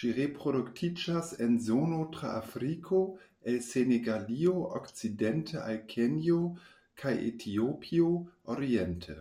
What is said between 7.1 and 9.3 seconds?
Etiopio oriente.